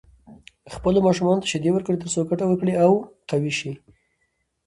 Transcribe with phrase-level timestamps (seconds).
[0.75, 2.91] خپلو ماشومانو ته شيدې ورکړئ تر څو ګټه ورکړي او
[3.29, 3.71] قوي شي.